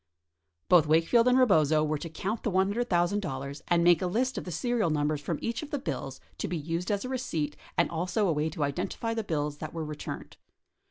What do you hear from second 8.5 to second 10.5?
identify the bills that were returned.